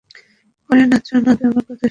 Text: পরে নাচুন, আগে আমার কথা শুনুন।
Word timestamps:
পরে 0.69 0.83
নাচুন, 0.85 1.21
আগে 1.27 1.43
আমার 1.43 1.63
কথা 1.63 1.73
শুনুন। 1.73 1.79